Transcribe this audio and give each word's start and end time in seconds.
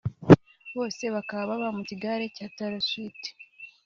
bose 0.75 1.03
bakaba 1.15 1.49
baba 1.49 1.69
mu 1.77 1.83
kigare 1.89 2.23
cya 2.35 2.45
Taylor 2.55 2.83
Swift 2.89 3.23